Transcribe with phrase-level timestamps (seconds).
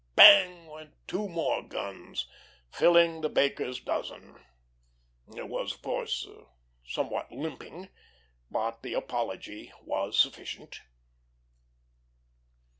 [0.15, 0.65] bang!
[0.65, 2.25] went two more guns,
[2.71, 4.35] filling the baker's dozen.
[5.37, 6.27] It was, of course,
[6.87, 7.89] somewhat limping,
[8.49, 10.81] but the apology was sufficient.